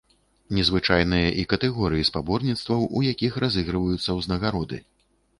Незвычайныя 0.59 1.25
і 1.41 1.43
катэгорыі 1.51 2.07
спаборніцтваў, 2.09 2.81
у 2.99 3.01
якіх 3.11 3.37
разыгрываюцца 3.43 4.17
ўзнагароды. 4.21 4.81